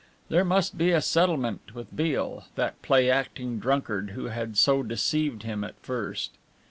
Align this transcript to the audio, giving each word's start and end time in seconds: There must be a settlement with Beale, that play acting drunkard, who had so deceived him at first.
There 0.29 0.43
must 0.43 0.79
be 0.79 0.89
a 0.89 0.99
settlement 0.99 1.75
with 1.75 1.95
Beale, 1.95 2.45
that 2.55 2.81
play 2.81 3.07
acting 3.07 3.59
drunkard, 3.59 4.13
who 4.15 4.25
had 4.29 4.57
so 4.57 4.81
deceived 4.81 5.43
him 5.43 5.63
at 5.63 5.75
first. 5.79 6.31